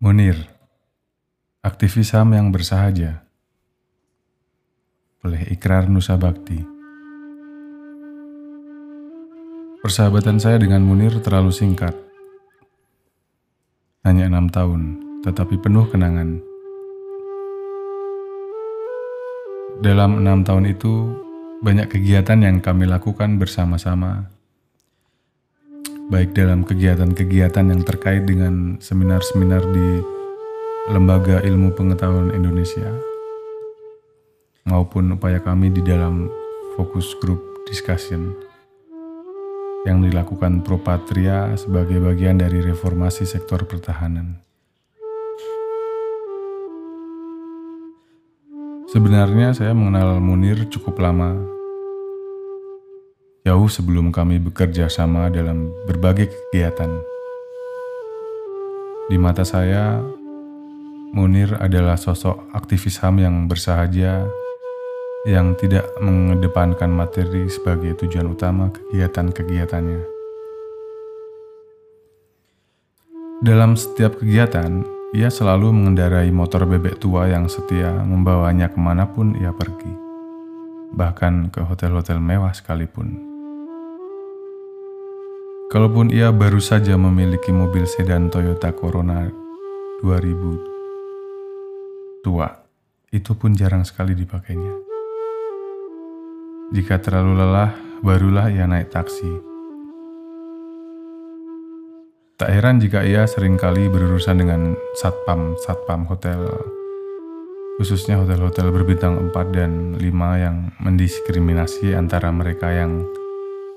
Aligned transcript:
Munir, 0.00 0.48
aktivis 1.60 2.16
HAM 2.16 2.32
yang 2.32 2.48
bersahaja, 2.48 3.20
oleh 5.20 5.44
Ikrar 5.52 5.92
Nusa 5.92 6.16
Bakti. 6.16 6.56
Persahabatan 9.84 10.40
saya 10.40 10.56
dengan 10.56 10.88
Munir 10.88 11.20
terlalu 11.20 11.52
singkat, 11.52 11.92
hanya 14.08 14.24
enam 14.24 14.48
tahun, 14.48 14.96
tetapi 15.20 15.60
penuh 15.60 15.84
kenangan. 15.92 16.40
Dalam 19.84 20.24
enam 20.24 20.48
tahun 20.48 20.80
itu, 20.80 21.12
banyak 21.60 21.92
kegiatan 21.92 22.40
yang 22.40 22.64
kami 22.64 22.88
lakukan 22.88 23.36
bersama-sama 23.36 24.39
baik 26.10 26.34
dalam 26.34 26.66
kegiatan-kegiatan 26.66 27.70
yang 27.70 27.86
terkait 27.86 28.26
dengan 28.26 28.82
seminar-seminar 28.82 29.62
di 29.70 30.02
Lembaga 30.90 31.38
Ilmu 31.38 31.70
Pengetahuan 31.78 32.34
Indonesia 32.34 32.90
maupun 34.66 35.14
upaya 35.14 35.38
kami 35.38 35.70
di 35.70 35.86
dalam 35.86 36.26
fokus 36.74 37.14
group 37.22 37.62
discussion 37.70 38.34
yang 39.86 40.02
dilakukan 40.02 40.66
Propatria 40.66 41.54
sebagai 41.54 42.02
bagian 42.02 42.42
dari 42.42 42.58
reformasi 42.58 43.22
sektor 43.22 43.62
pertahanan. 43.62 44.42
Sebenarnya 48.90 49.54
saya 49.54 49.70
mengenal 49.78 50.18
Munir 50.18 50.66
cukup 50.66 50.98
lama 50.98 51.59
jauh 53.50 53.66
sebelum 53.66 54.14
kami 54.14 54.38
bekerja 54.38 54.86
sama 54.86 55.26
dalam 55.26 55.74
berbagai 55.82 56.30
kegiatan. 56.30 57.02
Di 59.10 59.18
mata 59.18 59.42
saya, 59.42 59.98
Munir 61.10 61.58
adalah 61.58 61.98
sosok 61.98 62.54
aktivis 62.54 63.02
HAM 63.02 63.18
yang 63.18 63.50
bersahaja, 63.50 64.22
yang 65.26 65.58
tidak 65.58 65.82
mengedepankan 65.98 66.94
materi 66.94 67.50
sebagai 67.50 67.98
tujuan 67.98 68.30
utama 68.30 68.70
kegiatan-kegiatannya. 68.70 70.06
Dalam 73.42 73.74
setiap 73.74 74.22
kegiatan, 74.22 74.86
ia 75.10 75.26
selalu 75.26 75.74
mengendarai 75.74 76.30
motor 76.30 76.70
bebek 76.70 77.02
tua 77.02 77.26
yang 77.26 77.50
setia 77.50 77.90
membawanya 78.06 78.70
ke 78.70 78.78
mana 78.78 79.10
pun 79.10 79.34
ia 79.34 79.50
pergi, 79.50 79.90
bahkan 80.94 81.50
ke 81.50 81.66
hotel-hotel 81.66 82.22
mewah 82.22 82.54
sekalipun. 82.54 83.29
Kalaupun 85.70 86.10
ia 86.10 86.34
baru 86.34 86.58
saja 86.58 86.98
memiliki 86.98 87.54
mobil 87.54 87.86
sedan 87.86 88.26
Toyota 88.26 88.74
Corona 88.74 89.22
2000 90.02 92.26
tua, 92.26 92.50
itu 93.14 93.38
pun 93.38 93.54
jarang 93.54 93.86
sekali 93.86 94.18
dipakainya. 94.18 94.74
Jika 96.74 96.98
terlalu 96.98 97.38
lelah, 97.38 97.70
barulah 98.02 98.50
ia 98.50 98.66
naik 98.66 98.90
taksi. 98.90 99.30
Tak 102.34 102.50
heran 102.50 102.82
jika 102.82 103.06
ia 103.06 103.30
sering 103.30 103.54
kali 103.54 103.86
berurusan 103.86 104.42
dengan 104.42 104.74
satpam-satpam 104.98 106.02
hotel, 106.10 106.50
khususnya 107.78 108.18
hotel-hotel 108.18 108.74
berbintang 108.74 109.30
4 109.30 109.54
dan 109.54 109.94
5 110.02 110.34
yang 110.34 110.74
mendiskriminasi 110.82 111.94
antara 111.94 112.34
mereka 112.34 112.74
yang 112.74 113.06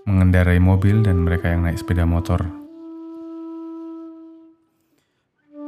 mengendarai 0.03 0.59
mobil 0.59 0.99
dan 0.99 1.23
mereka 1.23 1.47
yang 1.47 1.63
naik 1.63 1.79
sepeda 1.79 2.03
motor. 2.03 2.43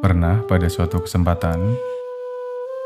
Pernah 0.04 0.44
pada 0.46 0.68
suatu 0.68 1.02
kesempatan, 1.02 1.58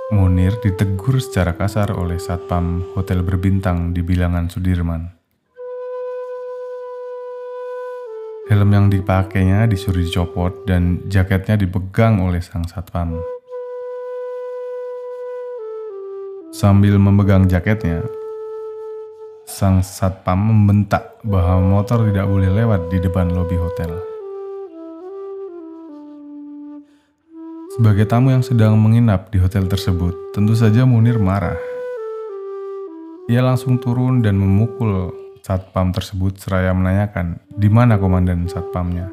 Munir 0.10 0.58
ditegur 0.66 1.22
secara 1.22 1.54
kasar 1.54 1.94
oleh 1.94 2.18
satpam 2.18 2.82
hotel 2.98 3.22
berbintang 3.22 3.94
di 3.94 4.02
bilangan 4.02 4.50
Sudirman. 4.50 5.06
Helm 8.50 8.70
yang 8.74 8.90
dipakainya 8.90 9.70
disuruh 9.70 10.02
dicopot 10.02 10.66
dan 10.66 11.06
jaketnya 11.06 11.62
dipegang 11.62 12.18
oleh 12.26 12.42
sang 12.42 12.66
satpam. 12.66 13.22
Sambil 16.50 16.98
memegang 16.98 17.46
jaketnya, 17.46 18.02
sang 19.50 19.82
satpam 19.82 20.38
membentak 20.38 21.18
bahwa 21.26 21.82
motor 21.82 22.06
tidak 22.06 22.30
boleh 22.30 22.54
lewat 22.54 22.86
di 22.94 23.02
depan 23.02 23.34
lobi 23.34 23.58
hotel. 23.58 23.98
Sebagai 27.74 28.06
tamu 28.06 28.30
yang 28.30 28.46
sedang 28.46 28.78
menginap 28.78 29.34
di 29.34 29.42
hotel 29.42 29.66
tersebut, 29.66 30.38
tentu 30.38 30.54
saja 30.54 30.86
Munir 30.86 31.18
marah. 31.18 31.58
Ia 33.26 33.42
langsung 33.42 33.82
turun 33.82 34.22
dan 34.22 34.38
memukul 34.38 35.14
satpam 35.42 35.90
tersebut 35.90 36.38
seraya 36.38 36.70
menanyakan 36.70 37.42
di 37.50 37.70
mana 37.74 37.98
komandan 37.98 38.46
satpamnya. 38.46 39.10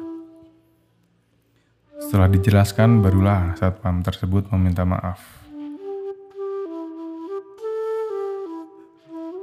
Setelah 1.97 2.29
dijelaskan, 2.29 3.01
barulah 3.01 3.57
satpam 3.57 4.05
tersebut 4.05 4.53
meminta 4.53 4.85
maaf. 4.85 5.36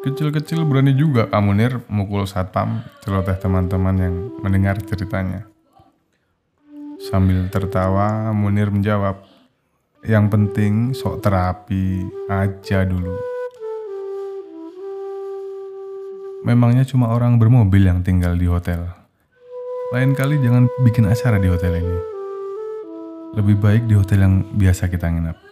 Kecil-kecil 0.05 0.69
berani 0.69 0.93
juga 0.93 1.25
kamu 1.33 1.51
Nir 1.57 1.81
mukul 1.89 2.29
satpam, 2.29 2.85
celoteh 3.01 3.41
teman-teman 3.41 3.97
yang 3.97 4.15
mendengar 4.45 4.77
ceritanya. 4.85 5.49
Sambil 7.09 7.49
tertawa, 7.49 8.29
Munir 8.37 8.69
menjawab, 8.69 9.25
yang 10.05 10.29
penting 10.29 10.93
sok 10.93 11.25
terapi 11.25 12.05
aja 12.29 12.85
dulu. 12.85 13.17
Memangnya 16.45 16.85
cuma 16.85 17.09
orang 17.09 17.41
bermobil 17.41 17.89
yang 17.89 18.05
tinggal 18.05 18.37
di 18.37 18.45
hotel. 18.45 18.85
Lain 19.97 20.13
kali 20.13 20.37
jangan 20.45 20.69
bikin 20.85 21.09
acara 21.09 21.41
di 21.41 21.49
hotel 21.49 21.81
ini. 21.81 21.99
Lebih 23.41 23.57
baik 23.57 23.83
di 23.89 23.97
hotel 23.97 24.21
yang 24.21 24.45
biasa 24.53 24.93
kita 24.93 25.09
nginap. 25.09 25.44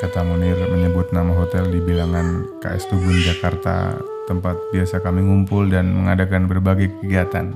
Kata 0.00 0.24
Munir 0.24 0.56
menyebut 0.72 1.12
nama 1.12 1.28
hotel 1.36 1.68
di 1.68 1.76
bilangan 1.76 2.56
KS 2.64 2.88
Tubun 2.88 3.20
Jakarta, 3.20 4.00
tempat 4.24 4.56
biasa 4.72 5.04
kami 5.04 5.20
ngumpul 5.20 5.68
dan 5.68 5.92
mengadakan 5.92 6.48
berbagai 6.48 6.88
kegiatan. 7.04 7.52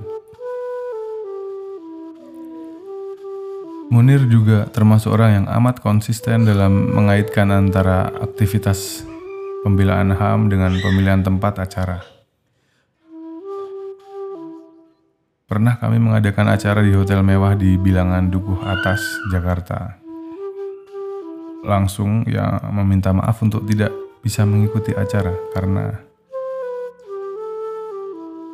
Munir 3.89 4.29
juga 4.29 4.69
termasuk 4.69 5.17
orang 5.17 5.41
yang 5.41 5.47
amat 5.57 5.81
konsisten 5.81 6.45
dalam 6.45 6.93
mengaitkan 6.93 7.49
antara 7.49 8.13
aktivitas 8.13 9.09
pembelaan 9.65 10.13
HAM 10.13 10.53
dengan 10.53 10.77
pemilihan 10.77 11.25
tempat 11.25 11.65
acara. 11.65 12.05
Pernah 15.49 15.81
kami 15.81 15.97
mengadakan 15.97 16.53
acara 16.53 16.85
di 16.85 16.93
hotel 16.93 17.25
mewah 17.25 17.57
di 17.57 17.81
bilangan 17.81 18.29
Dukuh 18.29 18.69
Atas, 18.69 19.01
Jakarta 19.33 20.04
langsung 21.65 22.29
ya 22.29 22.61
meminta 22.71 23.11
maaf 23.11 23.41
untuk 23.41 23.65
tidak 23.65 23.91
bisa 24.21 24.45
mengikuti 24.45 24.93
acara 24.93 25.33
karena 25.53 26.01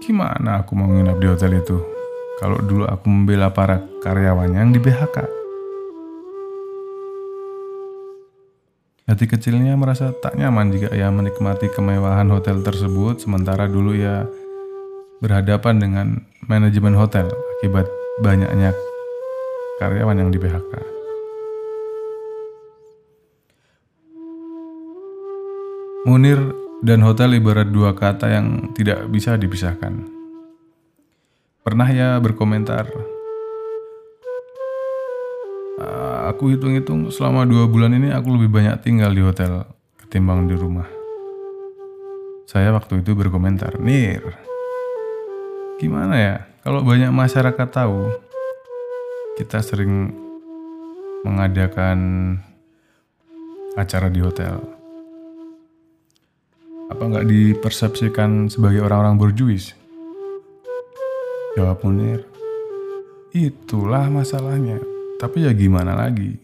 gimana 0.02 0.64
aku 0.64 0.72
mau 0.74 0.88
nginap 0.90 1.18
di 1.22 1.26
hotel 1.28 1.60
itu 1.60 1.78
kalau 2.40 2.56
dulu 2.56 2.88
aku 2.88 3.06
membela 3.06 3.52
para 3.52 3.84
karyawan 4.00 4.56
yang 4.56 4.72
di 4.72 4.80
BHK. 4.80 5.28
Hati 9.04 9.26
kecilnya 9.26 9.76
merasa 9.76 10.14
tak 10.16 10.38
nyaman 10.38 10.70
jika 10.72 10.94
ia 10.94 11.10
menikmati 11.10 11.68
kemewahan 11.68 12.30
hotel 12.30 12.62
tersebut 12.64 13.20
sementara 13.20 13.66
dulu 13.66 13.92
ia 13.92 14.24
berhadapan 15.20 15.76
dengan 15.82 16.06
manajemen 16.48 16.96
hotel 16.96 17.28
akibat 17.60 17.84
banyaknya 18.24 18.72
karyawan 19.82 20.16
yang 20.16 20.30
di 20.32 20.38
BHK. 20.40 20.99
Munir 26.00 26.40
dan 26.80 27.04
hotel 27.04 27.36
ibarat 27.36 27.68
dua 27.68 27.92
kata 27.92 28.32
yang 28.32 28.72
tidak 28.72 29.04
bisa 29.12 29.36
dipisahkan. 29.36 30.08
Pernah 31.60 31.88
ya 31.92 32.16
berkomentar, 32.16 32.88
ah, 35.76 36.32
aku 36.32 36.56
hitung-hitung 36.56 37.12
selama 37.12 37.44
dua 37.44 37.68
bulan 37.68 37.92
ini 37.92 38.08
aku 38.08 38.32
lebih 38.32 38.48
banyak 38.48 38.80
tinggal 38.80 39.12
di 39.12 39.20
hotel 39.20 39.68
ketimbang 40.00 40.48
di 40.48 40.56
rumah. 40.56 40.88
Saya 42.48 42.72
waktu 42.72 43.04
itu 43.04 43.12
berkomentar, 43.12 43.76
Nir, 43.76 44.24
gimana 45.76 46.16
ya 46.16 46.34
kalau 46.64 46.80
banyak 46.80 47.12
masyarakat 47.12 47.68
tahu 47.68 48.08
kita 49.36 49.60
sering 49.60 50.16
mengadakan 51.28 52.40
acara 53.76 54.08
di 54.08 54.24
hotel 54.24 54.79
apa 56.90 57.02
nggak 57.06 57.26
dipersepsikan 57.30 58.50
sebagai 58.50 58.82
orang-orang 58.82 59.14
berjuis? 59.14 59.78
Jawab 61.54 61.86
Munir, 61.86 62.26
itulah 63.30 64.10
masalahnya. 64.10 64.82
Tapi 65.22 65.46
ya 65.46 65.54
gimana 65.54 65.94
lagi? 65.94 66.34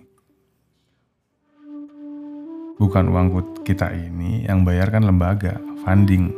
Bukan 2.79 3.09
uang 3.11 3.29
kita 3.67 3.91
ini 3.91 4.47
yang 4.47 4.63
bayarkan 4.63 5.09
lembaga, 5.09 5.59
funding. 5.83 6.31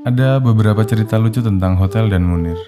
Ada 0.00 0.40
beberapa 0.40 0.80
cerita 0.82 1.20
lucu 1.20 1.44
tentang 1.44 1.76
hotel 1.76 2.08
dan 2.08 2.24
Munir. 2.24 2.58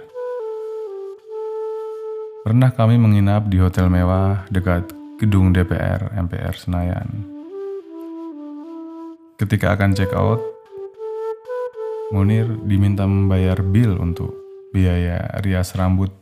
Pernah 2.45 2.75
kami 2.75 3.01
menginap 3.01 3.49
di 3.49 3.57
hotel 3.57 3.89
mewah 3.89 4.45
dekat 4.53 4.91
gedung 5.17 5.55
DPR 5.55 6.13
MPR 6.13 6.55
Senayan. 6.59 7.32
Ketika 9.41 9.75
akan 9.77 9.97
check 9.97 10.13
out, 10.13 10.41
Munir 12.13 12.45
diminta 12.69 13.09
membayar 13.09 13.57
bill 13.65 13.97
untuk 13.97 14.37
biaya 14.77 15.41
rias 15.41 15.73
rambut 15.73 16.13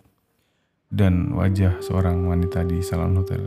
dan 0.87 1.35
wajah 1.35 1.83
seorang 1.83 2.31
wanita 2.31 2.63
di 2.63 2.79
salon 2.79 3.19
hotel. 3.19 3.43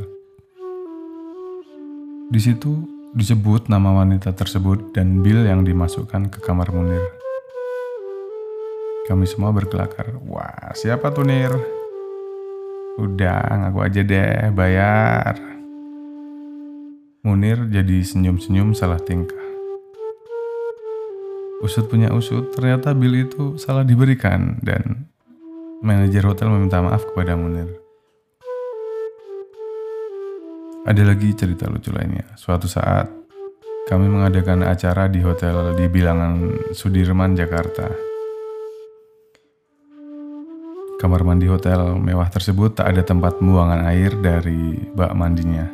Di 2.28 2.40
situ 2.40 2.84
disebut 3.16 3.72
nama 3.72 3.94
wanita 4.04 4.36
tersebut 4.36 4.92
dan 4.92 5.24
bill 5.24 5.48
yang 5.48 5.64
dimasukkan 5.64 6.32
ke 6.34 6.40
kamar 6.44 6.72
Munir. 6.72 7.04
Kami 9.04 9.28
semua 9.28 9.52
berkelakar. 9.52 10.16
Wah, 10.24 10.72
siapa 10.72 11.12
tuh 11.12 11.28
Nir? 11.28 11.52
Udah, 12.96 13.68
ngaku 13.68 13.80
aja 13.84 14.02
deh, 14.04 14.48
bayar. 14.56 15.36
Munir 17.28 17.68
jadi 17.68 18.00
senyum-senyum 18.00 18.72
salah 18.72 19.00
tingkah. 19.04 19.43
Usut 21.64 21.88
punya 21.88 22.12
usut, 22.12 22.52
ternyata 22.52 22.92
bill 22.92 23.24
itu 23.24 23.56
salah 23.56 23.88
diberikan 23.88 24.60
dan 24.60 25.08
manajer 25.80 26.20
hotel 26.28 26.52
meminta 26.52 26.84
maaf 26.84 27.08
kepada 27.08 27.40
Munir. 27.40 27.72
Ada 30.84 31.08
lagi 31.08 31.32
cerita 31.32 31.72
lucu 31.72 31.96
lainnya. 31.96 32.36
Suatu 32.36 32.68
saat, 32.68 33.08
kami 33.88 34.12
mengadakan 34.12 34.68
acara 34.68 35.08
di 35.08 35.24
hotel 35.24 35.72
di 35.80 35.88
bilangan 35.88 36.52
Sudirman, 36.76 37.32
Jakarta. 37.32 37.88
Kamar 41.00 41.24
mandi 41.24 41.48
hotel 41.48 41.96
mewah 41.96 42.28
tersebut 42.28 42.76
tak 42.76 42.92
ada 42.92 43.08
tempat 43.08 43.40
pembuangan 43.40 43.88
air 43.88 44.12
dari 44.20 44.84
bak 44.92 45.16
mandinya. 45.16 45.72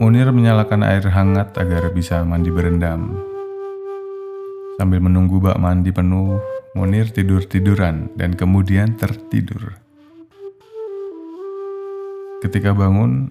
Munir 0.00 0.32
menyalakan 0.32 0.88
air 0.88 1.04
hangat 1.12 1.52
agar 1.60 1.92
bisa 1.92 2.24
mandi 2.24 2.48
berendam 2.48 3.31
Sambil 4.80 5.04
menunggu 5.04 5.38
bak 5.42 5.60
mandi 5.60 5.92
penuh, 5.92 6.40
Munir 6.72 7.12
tidur-tiduran 7.12 8.16
dan 8.16 8.32
kemudian 8.32 8.96
tertidur. 8.96 9.76
Ketika 12.40 12.72
bangun, 12.72 13.28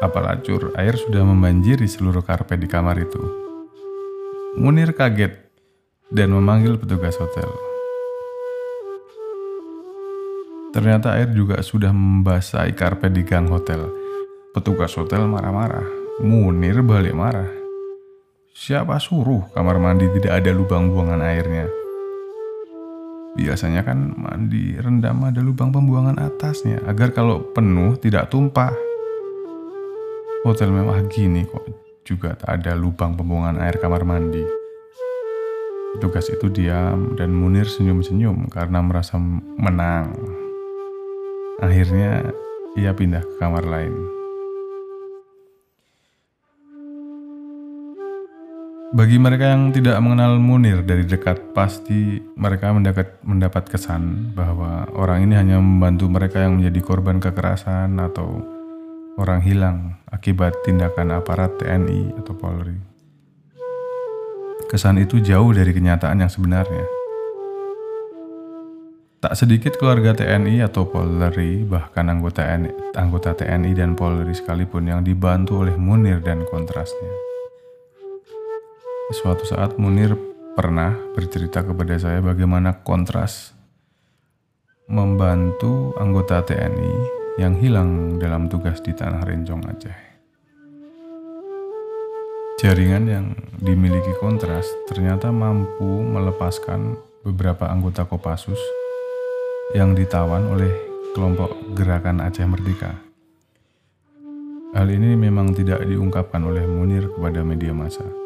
apalacur 0.00 0.72
air 0.80 0.96
sudah 0.96 1.20
membanjiri 1.28 1.84
seluruh 1.84 2.24
karpet 2.24 2.64
di 2.64 2.64
kamar 2.64 2.96
itu. 2.96 3.20
Munir 4.56 4.96
kaget 4.96 5.44
dan 6.08 6.32
memanggil 6.32 6.80
petugas 6.80 7.20
hotel. 7.20 7.52
Ternyata 10.72 11.20
air 11.20 11.28
juga 11.36 11.60
sudah 11.60 11.92
membasahi 11.92 12.72
karpet 12.72 13.12
di 13.12 13.28
gang 13.28 13.44
hotel. 13.52 13.92
Petugas 14.56 14.96
hotel 14.96 15.28
marah-marah. 15.28 15.84
Munir 16.24 16.80
balik 16.80 17.12
marah. 17.12 17.63
Siapa 18.54 19.02
suruh 19.02 19.50
kamar 19.50 19.82
mandi 19.82 20.06
tidak 20.14 20.38
ada 20.38 20.54
lubang 20.54 20.86
buangan 20.86 21.18
airnya? 21.26 21.66
Biasanya 23.34 23.82
kan 23.82 24.14
mandi 24.14 24.78
rendam 24.78 25.26
ada 25.26 25.42
lubang 25.42 25.74
pembuangan 25.74 26.22
atasnya 26.22 26.78
agar 26.86 27.10
kalau 27.10 27.42
penuh 27.50 27.98
tidak 27.98 28.30
tumpah. 28.30 28.70
Hotel 30.46 30.70
mewah 30.70 31.02
gini 31.10 31.42
kok 31.50 31.66
juga 32.06 32.38
tak 32.38 32.62
ada 32.62 32.78
lubang 32.78 33.18
pembuangan 33.18 33.58
air 33.58 33.74
kamar 33.82 34.06
mandi. 34.06 34.46
Tugas 35.98 36.30
itu 36.30 36.46
diam 36.46 37.18
dan 37.18 37.34
Munir 37.34 37.66
senyum-senyum 37.66 38.54
karena 38.54 38.78
merasa 38.86 39.18
menang. 39.58 40.14
Akhirnya 41.58 42.22
ia 42.78 42.94
pindah 42.94 43.26
ke 43.26 43.34
kamar 43.42 43.66
lain. 43.66 44.13
Bagi 48.94 49.18
mereka 49.18 49.50
yang 49.50 49.74
tidak 49.74 49.98
mengenal 49.98 50.38
Munir 50.38 50.86
dari 50.86 51.02
dekat, 51.02 51.50
pasti 51.50 52.22
mereka 52.38 52.70
mendapat, 52.70 53.18
mendapat 53.26 53.66
kesan 53.66 54.30
bahwa 54.38 54.86
orang 54.94 55.26
ini 55.26 55.34
hanya 55.34 55.58
membantu 55.58 56.06
mereka 56.06 56.46
yang 56.46 56.62
menjadi 56.62 56.78
korban 56.78 57.18
kekerasan 57.18 57.98
atau 57.98 58.38
orang 59.18 59.42
hilang 59.42 59.98
akibat 60.14 60.54
tindakan 60.62 61.10
aparat 61.10 61.58
TNI 61.58 62.22
atau 62.22 62.38
Polri. 62.38 62.78
Kesan 64.70 65.02
itu 65.02 65.18
jauh 65.18 65.50
dari 65.50 65.74
kenyataan 65.74 66.22
yang 66.22 66.30
sebenarnya. 66.30 66.86
Tak 69.18 69.34
sedikit 69.34 69.74
keluarga 69.74 70.14
TNI 70.14 70.70
atau 70.70 70.86
Polri, 70.86 71.66
bahkan 71.66 72.06
anggota 72.06 72.46
anggota 72.94 73.34
TNI 73.42 73.74
dan 73.74 73.98
Polri 73.98 74.38
sekalipun 74.38 74.86
yang 74.86 75.02
dibantu 75.02 75.66
oleh 75.66 75.74
Munir 75.74 76.22
dan 76.22 76.46
kontrasnya. 76.46 77.23
Suatu 79.12 79.44
saat 79.44 79.76
Munir 79.76 80.16
pernah 80.56 80.96
bercerita 81.12 81.60
kepada 81.60 82.00
saya 82.00 82.24
bagaimana 82.24 82.80
kontras 82.80 83.52
membantu 84.88 85.92
anggota 86.00 86.40
TNI 86.40 86.94
yang 87.36 87.52
hilang 87.60 88.16
dalam 88.16 88.48
tugas 88.48 88.80
di 88.80 88.96
Tanah 88.96 89.20
Rencong 89.20 89.60
Aceh. 89.68 89.98
Jaringan 92.64 93.04
yang 93.04 93.26
dimiliki 93.60 94.16
kontras 94.24 94.64
ternyata 94.88 95.28
mampu 95.28 96.00
melepaskan 96.00 96.96
beberapa 97.28 97.68
anggota 97.68 98.08
Kopassus 98.08 98.60
yang 99.76 99.92
ditawan 99.92 100.48
oleh 100.48 100.72
kelompok 101.12 101.76
Gerakan 101.76 102.24
Aceh 102.24 102.48
Merdeka. 102.48 103.04
Hal 104.72 104.88
ini 104.88 105.12
memang 105.12 105.52
tidak 105.52 105.84
diungkapkan 105.84 106.40
oleh 106.40 106.64
Munir 106.64 107.12
kepada 107.12 107.44
media 107.44 107.76
massa. 107.76 108.23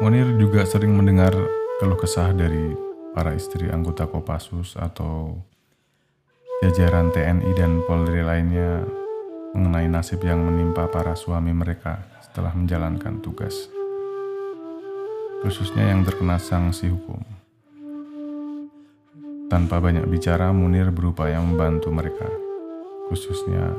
Munir 0.00 0.32
juga 0.40 0.64
sering 0.64 0.96
mendengar 0.96 1.36
keluh 1.76 2.00
kesah 2.00 2.32
dari 2.32 2.72
para 3.12 3.36
istri 3.36 3.68
anggota 3.68 4.08
Kopassus 4.08 4.72
atau 4.80 5.36
jajaran 6.64 7.12
TNI 7.12 7.52
dan 7.52 7.84
Polri 7.84 8.24
lainnya 8.24 8.80
mengenai 9.52 9.92
nasib 9.92 10.24
yang 10.24 10.40
menimpa 10.40 10.88
para 10.88 11.12
suami 11.12 11.52
mereka 11.52 12.00
setelah 12.24 12.48
menjalankan 12.56 13.20
tugas, 13.20 13.68
khususnya 15.44 15.92
yang 15.92 16.00
terkena 16.00 16.40
sanksi 16.40 16.88
hukum. 16.88 17.20
Tanpa 19.52 19.84
banyak 19.84 20.08
bicara, 20.08 20.48
Munir 20.48 20.88
berupaya 20.88 21.36
membantu 21.44 21.92
mereka, 21.92 22.24
khususnya 23.12 23.76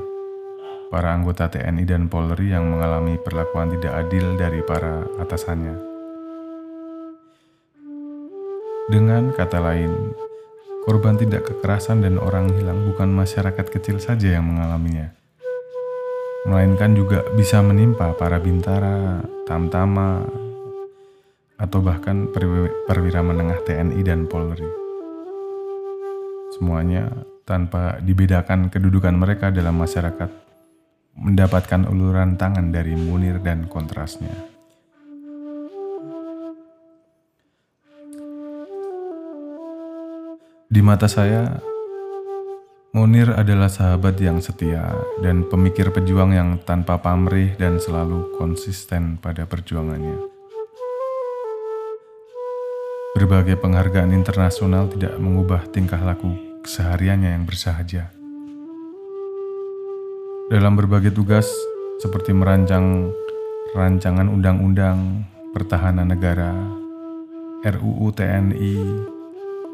para 0.94 1.18
anggota 1.18 1.50
TNI 1.50 1.82
dan 1.82 2.06
Polri 2.14 2.54
yang 2.54 2.70
mengalami 2.70 3.18
perlakuan 3.18 3.74
tidak 3.74 4.06
adil 4.06 4.38
dari 4.38 4.62
para 4.62 5.02
atasannya. 5.18 5.91
Dengan 8.90 9.30
kata 9.30 9.62
lain, 9.62 10.18
korban 10.90 11.14
tidak 11.14 11.46
kekerasan 11.46 12.02
dan 12.02 12.18
orang 12.18 12.50
hilang 12.58 12.90
bukan 12.90 13.14
masyarakat 13.14 13.68
kecil 13.70 14.02
saja 14.02 14.42
yang 14.42 14.50
mengalaminya, 14.50 15.14
melainkan 16.50 16.98
juga 16.98 17.22
bisa 17.38 17.62
menimpa 17.62 18.18
para 18.18 18.42
bintara, 18.42 19.22
tamtama, 19.46 20.26
atau 21.62 21.78
bahkan 21.86 22.26
perwira 22.90 23.22
menengah 23.22 23.62
TNI 23.62 24.02
dan 24.02 24.26
Polri. 24.26 24.66
Semuanya 26.58 27.06
tanpa 27.46 28.02
dibedakan 28.02 28.74
kedudukan 28.74 29.14
mereka 29.14 29.54
dalam 29.54 29.78
masyarakat 29.78 30.30
mendapatkan 31.22 31.86
uluran 31.86 32.34
tangan 32.40 32.74
dari 32.74 32.98
Munir 32.98 33.38
dan 33.46 33.70
kontrasnya. 33.70 34.51
Di 40.72 40.80
mata 40.80 41.04
saya, 41.12 41.60
Munir 42.96 43.28
adalah 43.36 43.68
sahabat 43.68 44.16
yang 44.24 44.40
setia 44.40 44.96
dan 45.20 45.44
pemikir 45.44 45.92
pejuang 45.92 46.32
yang 46.32 46.64
tanpa 46.64 46.96
pamrih 46.96 47.60
dan 47.60 47.76
selalu 47.76 48.40
konsisten 48.40 49.20
pada 49.20 49.44
perjuangannya. 49.44 50.16
Berbagai 53.20 53.60
penghargaan 53.60 54.16
internasional 54.16 54.88
tidak 54.88 55.20
mengubah 55.20 55.68
tingkah 55.76 56.00
laku 56.00 56.40
kesehariannya 56.64 57.36
yang 57.36 57.44
bersahaja. 57.44 58.08
Dalam 60.48 60.80
berbagai 60.80 61.12
tugas 61.12 61.52
seperti 62.00 62.32
merancang 62.32 63.12
rancangan 63.76 64.32
undang-undang 64.32 65.28
pertahanan 65.52 66.16
negara, 66.16 66.56
RUU 67.68 68.08
TNI, 68.16 68.80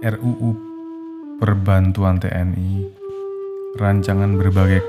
RUU 0.01 0.66
Perbantuan 1.37 2.17
TNI, 2.17 2.89
rancangan 3.77 4.41
berbagai 4.41 4.81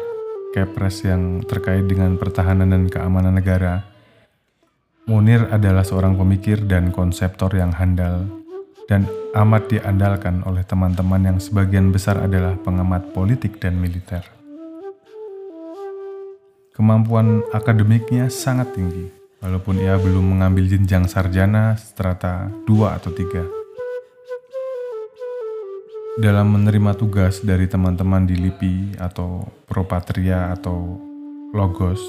kepres 0.56 1.04
yang 1.04 1.44
terkait 1.44 1.84
dengan 1.84 2.16
pertahanan 2.16 2.72
dan 2.72 2.88
keamanan 2.88 3.36
negara, 3.36 3.84
Munir 5.04 5.44
adalah 5.52 5.84
seorang 5.84 6.16
pemikir 6.16 6.64
dan 6.64 6.88
konseptor 6.88 7.52
yang 7.52 7.76
handal 7.76 8.24
dan 8.88 9.04
amat 9.36 9.68
diandalkan 9.68 10.40
oleh 10.48 10.64
teman-teman 10.64 11.20
yang 11.20 11.36
sebagian 11.36 11.92
besar 11.92 12.16
adalah 12.16 12.56
pengamat 12.56 13.12
politik 13.12 13.60
dan 13.60 13.76
militer. 13.76 14.24
Kemampuan 16.72 17.44
akademiknya 17.52 18.32
sangat 18.32 18.72
tinggi, 18.72 19.12
walaupun 19.44 19.84
ia 19.84 20.00
belum 20.00 20.40
mengambil 20.40 20.64
jenjang 20.64 21.12
sarjana 21.12 21.76
strata 21.76 22.48
2 22.64 22.96
atau 22.96 23.12
3 23.12 23.57
dalam 26.18 26.50
menerima 26.50 26.98
tugas 26.98 27.38
dari 27.46 27.70
teman-teman 27.70 28.26
di 28.26 28.34
LIPI 28.34 28.98
atau 28.98 29.46
Propatria 29.70 30.50
atau 30.50 30.98
Logos, 31.54 32.02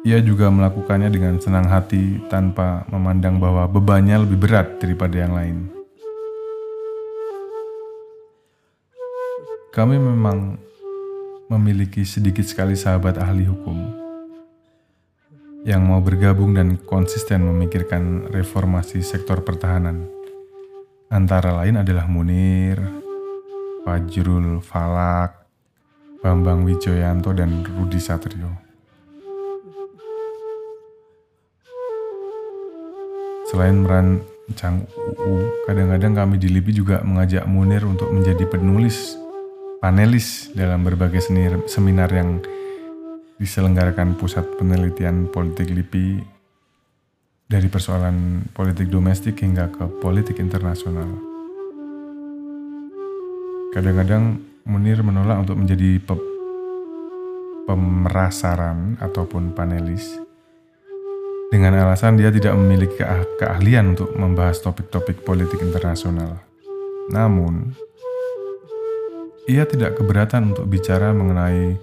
ia 0.00 0.16
juga 0.24 0.48
melakukannya 0.48 1.12
dengan 1.12 1.36
senang 1.36 1.68
hati 1.68 2.24
tanpa 2.32 2.88
memandang 2.88 3.36
bahwa 3.36 3.68
bebannya 3.68 4.24
lebih 4.24 4.48
berat 4.48 4.80
daripada 4.80 5.12
yang 5.12 5.36
lain. 5.36 5.68
Kami 9.76 10.00
memang 10.00 10.56
memiliki 11.52 12.00
sedikit 12.08 12.48
sekali 12.48 12.72
sahabat 12.72 13.20
ahli 13.20 13.44
hukum 13.44 13.76
yang 15.68 15.84
mau 15.84 16.00
bergabung 16.00 16.56
dan 16.56 16.80
konsisten 16.80 17.44
memikirkan 17.44 18.32
reformasi 18.32 19.04
sektor 19.04 19.44
pertahanan. 19.44 20.15
Antara 21.06 21.54
lain 21.62 21.78
adalah 21.78 22.10
Munir, 22.10 22.82
Fajrul 23.86 24.58
Falak, 24.58 25.46
Bambang 26.18 26.66
Wijoyanto, 26.66 27.30
dan 27.30 27.62
Rudi 27.62 28.02
Satrio. 28.02 28.50
Selain 33.46 33.78
merancang 33.78 34.82
UU, 34.90 35.62
kadang-kadang 35.70 36.18
kami 36.18 36.42
di 36.42 36.50
LIPI 36.50 36.72
juga 36.74 36.98
mengajak 37.06 37.46
Munir 37.46 37.86
untuk 37.86 38.10
menjadi 38.10 38.42
penulis, 38.50 39.14
panelis 39.78 40.50
dalam 40.58 40.82
berbagai 40.82 41.22
seminar 41.70 42.10
yang 42.10 42.42
diselenggarakan 43.38 44.18
Pusat 44.18 44.58
Penelitian 44.58 45.30
Politik 45.30 45.70
LIPI 45.70 46.35
dari 47.46 47.70
persoalan 47.70 48.42
politik 48.50 48.90
domestik 48.90 49.38
hingga 49.38 49.70
ke 49.70 49.86
politik 50.02 50.42
internasional. 50.42 51.06
Kadang-kadang 53.70 54.42
Munir 54.66 54.98
menolak 55.06 55.46
untuk 55.46 55.62
menjadi 55.62 56.02
pe 56.02 56.14
pemerasaran 57.70 58.98
ataupun 58.98 59.54
panelis 59.54 60.02
dengan 61.54 61.78
alasan 61.78 62.18
dia 62.18 62.34
tidak 62.34 62.58
memiliki 62.58 62.98
keah 62.98 63.22
keahlian 63.38 63.94
untuk 63.94 64.10
membahas 64.18 64.58
topik-topik 64.58 65.22
politik 65.22 65.62
internasional. 65.62 66.42
Namun, 67.06 67.70
ia 69.46 69.62
tidak 69.62 69.94
keberatan 69.94 70.50
untuk 70.50 70.66
bicara 70.66 71.14
mengenai 71.14 71.78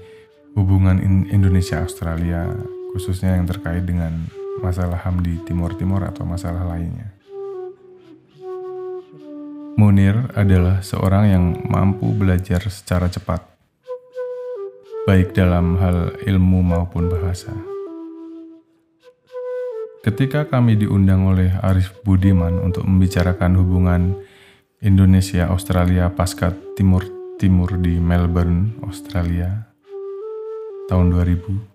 hubungan 0.60 1.00
Indonesia-Australia, 1.32 2.51
khususnya 2.91 3.39
yang 3.39 3.48
terkait 3.48 3.88
dengan 3.88 4.27
masalah 4.63 4.98
HAM 5.03 5.20
di 5.20 5.36
Timur 5.43 5.75
Timur 5.75 6.08
atau 6.08 6.24
masalah 6.24 6.63
lainnya. 6.63 7.12
Munir 9.75 10.32
adalah 10.38 10.79
seorang 10.79 11.25
yang 11.27 11.46
mampu 11.67 12.15
belajar 12.15 12.63
secara 12.72 13.12
cepat, 13.12 13.43
baik 15.03 15.36
dalam 15.36 15.75
hal 15.84 16.15
ilmu 16.24 16.63
maupun 16.63 17.12
bahasa. 17.12 17.51
Ketika 20.03 20.48
kami 20.48 20.79
diundang 20.79 21.27
oleh 21.27 21.51
Arif 21.60 21.91
Budiman 22.08 22.60
untuk 22.63 22.88
membicarakan 22.88 23.60
hubungan 23.60 24.01
Indonesia-Australia 24.84 26.12
pasca 26.12 26.51
Timur 26.75 27.08
Timur 27.41 27.75
di 27.82 27.98
Melbourne, 27.98 28.77
Australia, 28.86 29.67
tahun 30.86 31.12
2000, 31.12 31.73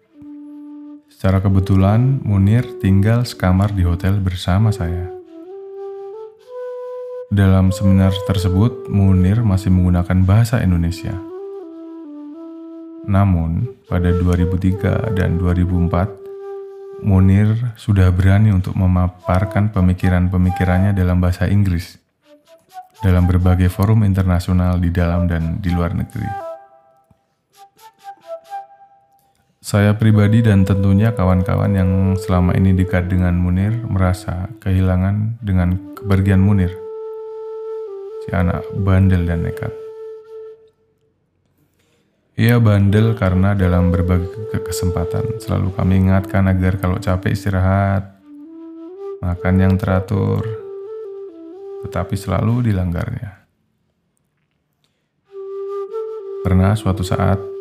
Secara 1.19 1.43
kebetulan, 1.43 2.23
Munir 2.23 2.63
tinggal 2.79 3.27
sekamar 3.27 3.75
di 3.75 3.83
hotel 3.83 4.23
bersama 4.23 4.71
saya. 4.71 5.11
Dalam 7.27 7.75
seminar 7.75 8.15
tersebut, 8.31 8.87
Munir 8.87 9.43
masih 9.43 9.75
menggunakan 9.75 10.15
bahasa 10.23 10.63
Indonesia. 10.63 11.19
Namun, 13.03 13.67
pada 13.91 14.15
2003 14.15 15.11
dan 15.19 15.43
2004, 15.43 17.03
Munir 17.03 17.51
sudah 17.75 18.15
berani 18.15 18.55
untuk 18.55 18.79
memaparkan 18.79 19.75
pemikiran-pemikirannya 19.75 20.95
dalam 20.95 21.19
bahasa 21.19 21.51
Inggris 21.51 21.99
dalam 23.03 23.27
berbagai 23.27 23.75
forum 23.75 24.07
internasional 24.07 24.79
di 24.79 24.95
dalam 24.95 25.27
dan 25.27 25.59
di 25.59 25.71
luar 25.75 25.99
negeri. 25.99 26.48
Saya 29.69 29.93
pribadi 29.93 30.41
dan 30.41 30.65
tentunya 30.65 31.13
kawan-kawan 31.13 31.77
yang 31.77 32.17
selama 32.17 32.57
ini 32.57 32.73
dekat 32.73 33.05
dengan 33.13 33.37
Munir 33.37 33.77
merasa 33.85 34.49
kehilangan 34.65 35.45
dengan 35.45 35.93
kepergian 35.93 36.41
Munir. 36.41 36.73
Si 38.25 38.33
anak 38.33 38.65
bandel 38.73 39.29
dan 39.29 39.45
nekat. 39.45 39.69
Ia 42.41 42.57
bandel 42.57 43.13
karena 43.13 43.53
dalam 43.53 43.93
berbagai 43.93 44.57
kesempatan 44.57 45.37
selalu 45.37 45.77
kami 45.77 46.01
ingatkan 46.01 46.49
agar 46.49 46.81
kalau 46.81 46.97
capek 46.97 47.37
istirahat, 47.37 48.09
makan 49.21 49.55
yang 49.61 49.77
teratur, 49.77 50.49
tetapi 51.85 52.17
selalu 52.17 52.73
dilanggarnya. 52.73 53.45
Pernah 56.41 56.73
suatu 56.73 57.05
saat 57.05 57.58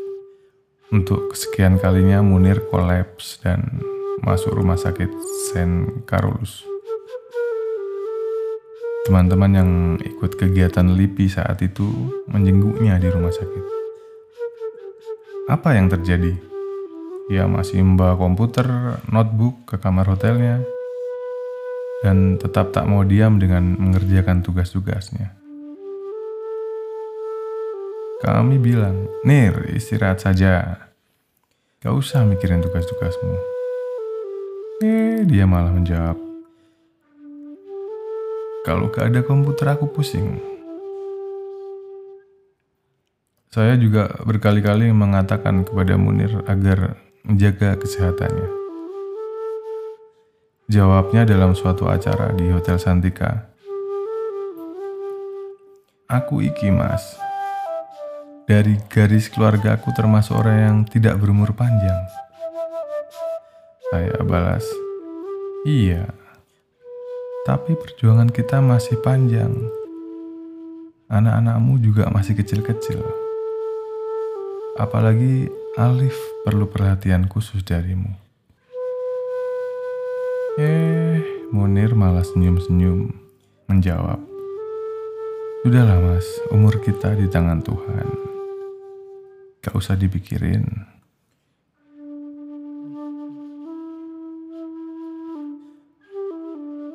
untuk 0.92 1.36
kesekian 1.36 1.76
kalinya 1.80 2.24
Munir 2.24 2.64
kolaps 2.72 3.44
dan 3.44 3.84
masuk 4.24 4.56
rumah 4.56 4.80
sakit 4.80 5.12
Saint 5.52 6.08
Carolus. 6.08 6.64
Teman-teman 9.08 9.52
yang 9.56 9.72
ikut 10.04 10.36
kegiatan 10.36 10.96
LIPI 10.96 11.32
saat 11.32 11.64
itu 11.64 12.12
menjengguknya 12.28 13.00
di 13.00 13.08
rumah 13.08 13.32
sakit. 13.32 13.66
Apa 15.48 15.80
yang 15.80 15.88
terjadi? 15.88 16.36
Ia 17.32 17.48
masih 17.48 17.84
membawa 17.84 18.20
komputer, 18.20 18.68
notebook 19.08 19.64
ke 19.68 19.76
kamar 19.80 20.12
hotelnya, 20.12 20.60
dan 22.04 22.36
tetap 22.36 22.76
tak 22.76 22.88
mau 22.88 23.04
diam 23.08 23.40
dengan 23.40 23.80
mengerjakan 23.80 24.44
tugas-tugasnya. 24.44 25.47
Kami 28.18 28.58
bilang, 28.58 29.06
Nir, 29.22 29.70
istirahat 29.78 30.26
saja. 30.26 30.82
Gak 31.86 31.94
usah 31.94 32.26
mikirin 32.26 32.66
tugas-tugasmu. 32.66 33.38
Eh, 34.82 35.22
dia 35.26 35.46
malah 35.46 35.74
menjawab, 35.74 36.18
kalau 38.68 38.90
gak 38.90 39.10
ada 39.10 39.22
komputer 39.22 39.74
aku 39.74 39.90
pusing. 39.90 40.38
Saya 43.54 43.74
juga 43.80 44.12
berkali-kali 44.22 44.92
mengatakan 44.92 45.66
kepada 45.66 45.98
Munir 45.98 46.46
agar 46.46 47.00
menjaga 47.26 47.80
kesehatannya. 47.80 48.50
Jawabnya 50.68 51.24
dalam 51.24 51.56
suatu 51.56 51.88
acara 51.88 52.36
di 52.36 52.52
Hotel 52.52 52.76
Santika. 52.76 53.48
Aku 56.12 56.44
iki 56.44 56.68
mas, 56.70 57.16
dari 58.48 58.80
garis 58.88 59.28
keluarga 59.28 59.76
aku 59.76 59.92
termasuk 59.92 60.40
orang 60.40 60.58
yang 60.58 60.78
tidak 60.88 61.20
berumur 61.20 61.52
panjang. 61.52 62.00
Saya 63.92 64.24
balas, 64.24 64.64
iya, 65.68 66.08
tapi 67.44 67.76
perjuangan 67.76 68.32
kita 68.32 68.64
masih 68.64 69.04
panjang. 69.04 69.52
Anak-anakmu 71.12 71.80
juga 71.84 72.08
masih 72.08 72.40
kecil-kecil. 72.40 73.04
Apalagi 74.80 75.52
Alif 75.80 76.16
perlu 76.44 76.68
perhatian 76.68 77.28
khusus 77.28 77.64
darimu. 77.64 78.12
Eh, 80.60 81.20
Munir 81.52 81.96
malah 81.96 82.24
senyum-senyum 82.24 83.12
menjawab. 83.72 84.20
Sudahlah 85.64 86.00
mas, 86.00 86.28
umur 86.52 86.80
kita 86.84 87.16
di 87.16 87.28
tangan 87.32 87.64
Tuhan. 87.64 88.37
Gak 89.68 89.76
usah 89.76 90.00
dipikirin. 90.00 90.64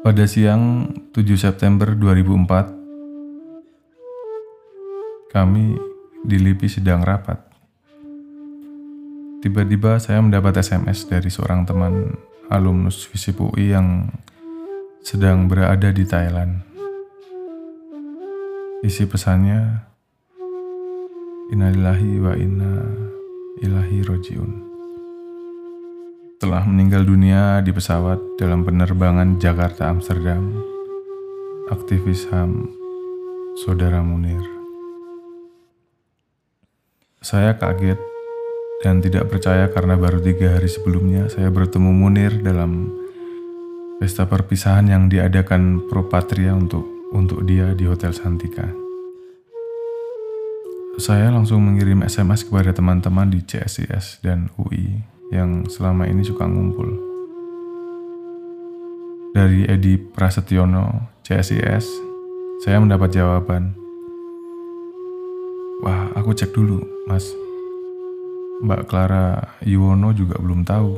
Pada 0.01 0.25
siang 0.25 0.89
7 1.13 1.37
September 1.37 1.93
2004, 1.93 2.81
Kami 5.37 5.77
di 6.25 6.37
LIPI 6.41 6.81
sedang 6.81 7.05
rapat. 7.05 7.45
Tiba-tiba 9.45 10.01
saya 10.01 10.25
mendapat 10.25 10.65
SMS 10.65 11.05
dari 11.13 11.29
seorang 11.29 11.69
teman 11.69 12.17
alumnus 12.49 13.05
FISIP 13.05 13.53
UI 13.53 13.77
yang 13.77 14.09
sedang 15.05 15.45
berada 15.45 15.93
di 15.93 16.09
Thailand. 16.09 16.65
Isi 18.81 19.05
pesannya, 19.05 19.92
Innalillahi 21.53 22.17
wa 22.17 22.33
inna 22.33 22.81
ilahi 23.61 24.01
rojiun. 24.09 24.53
Telah 26.41 26.65
meninggal 26.65 27.05
dunia 27.05 27.61
di 27.61 27.69
pesawat 27.77 28.41
dalam 28.41 28.65
penerbangan 28.65 29.37
Jakarta-Amsterdam, 29.37 30.49
aktivis 31.69 32.25
HAM 32.33 32.73
Saudara 33.61 34.01
Munir. 34.01 34.41
Saya 37.21 37.53
kaget 37.61 38.01
dan 38.81 39.05
tidak 39.05 39.29
percaya 39.29 39.69
karena 39.69 40.01
baru 40.01 40.25
tiga 40.25 40.57
hari 40.57 40.73
sebelumnya 40.73 41.29
saya 41.29 41.53
bertemu 41.53 41.93
Munir 41.93 42.33
dalam 42.41 42.89
pesta 44.01 44.25
perpisahan 44.25 44.89
yang 44.89 45.13
diadakan 45.13 45.85
Pro 45.85 46.09
Patria 46.09 46.57
untuk 46.57 46.89
untuk 47.13 47.45
dia 47.45 47.77
di 47.77 47.85
Hotel 47.85 48.17
Santika. 48.17 48.92
Saya 51.01 51.33
langsung 51.33 51.65
mengirim 51.65 52.05
SMS 52.05 52.45
kepada 52.45 52.69
teman-teman 52.77 53.33
di 53.33 53.41
CSIS 53.41 54.21
dan 54.21 54.53
UI 54.61 55.01
yang 55.33 55.65
selama 55.65 56.05
ini 56.05 56.21
suka 56.21 56.45
ngumpul. 56.45 56.85
Dari 59.33 59.65
Edi 59.65 59.97
Prasetyono, 59.97 61.17
CSIS, 61.25 61.89
saya 62.61 62.77
mendapat 62.77 63.09
jawaban. 63.09 63.73
Wah, 65.81 66.13
aku 66.13 66.37
cek 66.37 66.53
dulu, 66.53 66.85
Mas. 67.09 67.25
Mbak 68.61 68.85
Clara 68.85 69.57
Yuwono 69.65 70.13
juga 70.13 70.37
belum 70.37 70.61
tahu. 70.61 70.93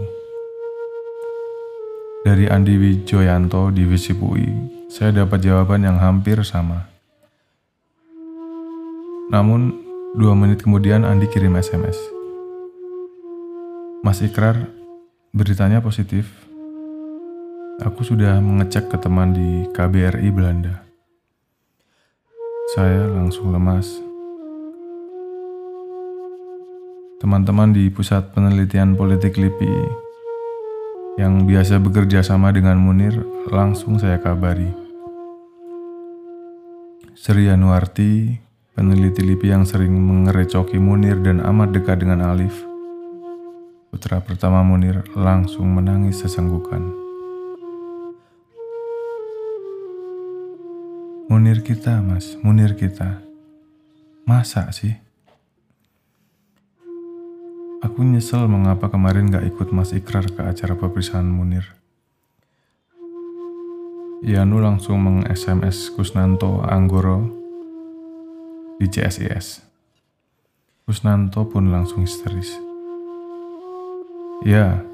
Dari 2.26 2.50
Andi 2.50 2.74
Wijoyanto 2.82 3.70
di 3.70 3.86
UI, 3.86 4.48
saya 4.90 5.22
dapat 5.22 5.38
jawaban 5.38 5.86
yang 5.86 6.02
hampir 6.02 6.42
sama. 6.42 6.90
Namun, 9.30 9.83
Dua 10.14 10.30
menit 10.30 10.62
kemudian 10.62 11.02
Andi 11.02 11.26
kirim 11.26 11.58
SMS. 11.58 11.98
Mas 14.06 14.22
Ikrar, 14.22 14.70
beritanya 15.34 15.82
positif. 15.82 16.30
Aku 17.82 18.06
sudah 18.06 18.38
mengecek 18.38 18.86
ke 18.86 18.96
teman 19.02 19.34
di 19.34 19.66
KBRI 19.74 20.30
Belanda. 20.30 20.86
Saya 22.78 23.10
langsung 23.10 23.50
lemas. 23.50 23.90
Teman-teman 27.18 27.74
di 27.74 27.90
Pusat 27.90 28.38
Penelitian 28.38 28.94
Politik 28.94 29.34
LIPI 29.34 29.74
yang 31.18 31.42
biasa 31.42 31.82
bekerja 31.82 32.22
sama 32.22 32.54
dengan 32.54 32.78
Munir 32.78 33.18
langsung 33.50 33.98
saya 33.98 34.22
kabari. 34.22 34.70
Sri 37.18 37.50
Anuarti, 37.50 38.43
Peneliti 38.74 39.22
LIPI 39.22 39.54
yang 39.54 39.62
sering 39.62 39.94
mengerecoki 39.94 40.82
Munir 40.82 41.22
dan 41.22 41.38
amat 41.38 41.70
dekat 41.70 42.02
dengan 42.02 42.26
Alif. 42.26 42.58
Putra 43.94 44.18
pertama 44.18 44.66
Munir 44.66 45.06
langsung 45.14 45.70
menangis 45.70 46.18
sesenggukan. 46.18 46.82
Munir 51.30 51.62
kita, 51.62 52.02
mas, 52.02 52.34
Munir 52.42 52.74
kita. 52.74 53.22
Masa 54.26 54.66
sih? 54.74 54.98
Aku 57.78 58.02
nyesel 58.02 58.50
mengapa 58.50 58.90
kemarin 58.90 59.30
gak 59.30 59.54
ikut 59.54 59.70
Mas 59.70 59.94
Ikrar 59.94 60.26
ke 60.26 60.42
acara 60.50 60.74
perpisahan 60.74 61.30
Munir. 61.30 61.78
Yanu 64.26 64.58
langsung 64.58 64.98
meng-SMS 64.98 65.94
Kusnanto 65.94 66.58
Anggoro 66.66 67.43
di 68.78 68.86
CSIS. 68.90 69.62
Kusnanto 70.84 71.48
pun 71.48 71.72
langsung 71.72 72.04
histeris. 72.04 72.50
Ya, 74.44 74.84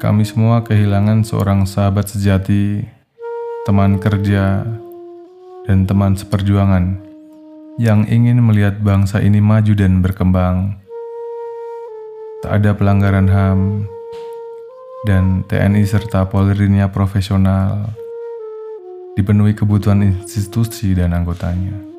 kami 0.00 0.24
semua 0.24 0.64
kehilangan 0.64 1.22
seorang 1.22 1.68
sahabat 1.68 2.08
sejati, 2.08 2.82
teman 3.68 4.00
kerja, 4.00 4.64
dan 5.68 5.84
teman 5.84 6.16
seperjuangan 6.16 6.98
yang 7.76 8.08
ingin 8.08 8.40
melihat 8.40 8.80
bangsa 8.80 9.20
ini 9.20 9.38
maju 9.38 9.72
dan 9.76 10.00
berkembang. 10.00 10.80
Tak 12.40 12.64
ada 12.64 12.72
pelanggaran 12.72 13.28
HAM, 13.28 13.60
dan 15.04 15.44
TNI 15.48 15.84
serta 15.84 16.28
Polri-nya 16.28 16.88
profesional, 16.88 17.92
dipenuhi 19.16 19.52
kebutuhan 19.56 20.00
institusi 20.04 20.92
dan 20.92 21.12
anggotanya. 21.16 21.89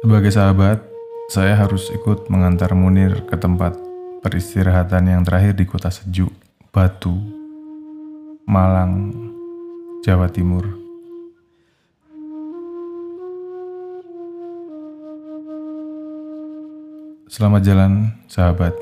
Sebagai 0.00 0.32
sahabat, 0.32 0.80
saya 1.28 1.52
harus 1.60 1.92
ikut 1.92 2.32
mengantar 2.32 2.72
Munir 2.72 3.20
ke 3.28 3.36
tempat 3.36 3.76
peristirahatan 4.24 5.12
yang 5.12 5.22
terakhir 5.28 5.52
di 5.52 5.68
kota 5.68 5.92
sejuk, 5.92 6.32
Batu, 6.72 7.12
Malang, 8.48 9.12
Jawa 10.00 10.32
Timur. 10.32 10.64
Selamat 17.28 17.60
jalan, 17.60 17.92
sahabat. 18.24 18.72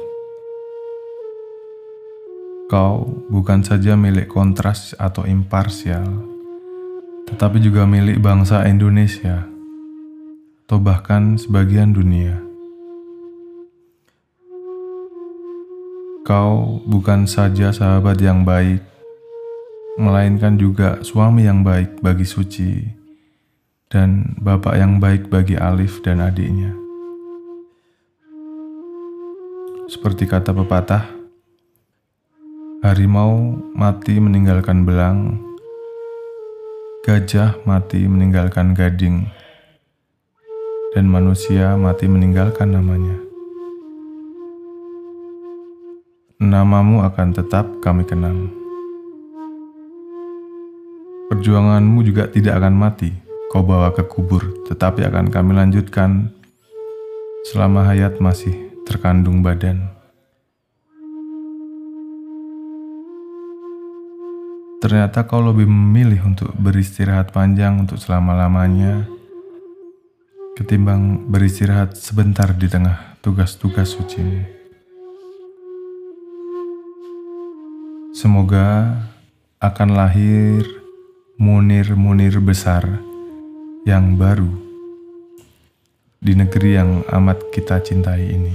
Kau 2.70 3.26
bukan 3.26 3.66
saja 3.66 3.98
milik 3.98 4.31
kontras 4.31 4.94
atau 4.94 5.26
imparsial, 5.26 6.07
tetapi 7.26 7.59
juga 7.59 7.90
milik 7.90 8.22
bangsa 8.22 8.62
Indonesia 8.70 9.57
atau 10.68 10.76
bahkan 10.76 11.40
sebagian 11.40 11.96
dunia. 11.96 12.44
Kau 16.28 16.85
bukan 16.85 17.24
saja 17.24 17.72
sahabat 17.72 18.20
yang 18.20 18.44
baik, 18.44 18.85
melainkan 19.96 20.61
juga 20.61 21.00
suami 21.00 21.48
yang 21.48 21.64
baik 21.64 22.04
bagi 22.04 22.28
Suci 22.28 22.85
dan 23.88 24.37
bapak 24.37 24.76
yang 24.76 25.00
baik 25.00 25.33
bagi 25.33 25.57
Alif 25.57 26.04
dan 26.04 26.20
adiknya. 26.20 26.76
Seperti 29.88 30.28
kata 30.28 30.52
pepatah, 30.52 31.09
harimau 32.85 33.57
mati 33.72 34.20
meninggalkan 34.20 34.85
belang, 34.85 35.40
gajah 37.09 37.57
mati 37.64 38.04
meninggalkan 38.04 38.76
gading 38.76 39.33
dan 40.96 41.05
manusia 41.05 41.77
mati 41.77 42.09
meninggalkan 42.09 42.72
namanya. 42.72 43.16
Namamu 46.40 47.05
akan 47.05 47.29
tetap 47.35 47.66
kami 47.85 48.09
kenang. 48.09 48.48
Perjuanganmu 51.29 52.01
juga 52.09 52.24
tidak 52.33 52.57
akan 52.57 52.74
mati, 52.79 53.12
kau 53.53 53.61
bawa 53.61 53.92
ke 53.92 54.01
kubur, 54.09 54.40
tetapi 54.64 55.05
akan 55.05 55.29
kami 55.29 55.53
lanjutkan 55.53 56.33
selama 57.53 57.85
hayat 57.85 58.16
masih 58.16 58.72
terkandung 58.88 59.44
badan. 59.44 59.92
Ternyata 64.79 65.27
kau 65.27 65.42
lebih 65.42 65.68
memilih 65.68 66.22
untuk 66.22 66.55
beristirahat 66.57 67.35
panjang 67.35 67.83
untuk 67.83 67.98
selama-lamanya 67.98 69.17
ketimbang 70.58 71.30
beristirahat 71.30 71.94
sebentar 71.94 72.50
di 72.50 72.66
tengah 72.66 73.14
tugas-tugas 73.22 73.94
suci. 73.94 74.42
Semoga 78.10 78.98
akan 79.62 79.94
lahir 79.94 80.66
munir-munir 81.38 82.42
besar 82.42 82.82
yang 83.86 84.18
baru 84.18 84.50
di 86.18 86.34
negeri 86.34 86.74
yang 86.74 87.06
amat 87.06 87.38
kita 87.54 87.78
cintai 87.78 88.26
ini. 88.26 88.54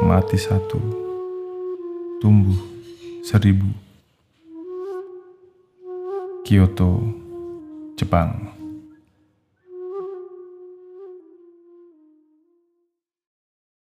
Mati 0.00 0.40
satu, 0.40 0.80
tumbuh 2.24 2.56
seribu. 3.20 3.68
Kyoto, 6.40 7.04
Jepang. 8.00 8.61